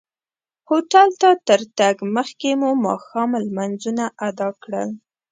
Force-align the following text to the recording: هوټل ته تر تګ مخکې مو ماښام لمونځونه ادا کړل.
هوټل 0.69 1.09
ته 1.21 1.29
تر 1.47 1.61
تګ 1.79 1.95
مخکې 2.15 2.49
مو 2.59 2.69
ماښام 2.85 3.29
لمونځونه 3.45 4.03
ادا 4.27 4.49
کړل. 4.63 4.89